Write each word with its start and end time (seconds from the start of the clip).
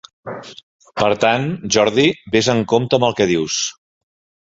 Per 1.01 1.09
tant, 1.25 1.45
Jordi, 1.77 2.07
ves 2.37 2.53
en 2.57 2.65
compte 2.75 3.01
amb 3.01 3.11
el 3.11 3.19
que 3.21 3.33
dius. 3.37 3.63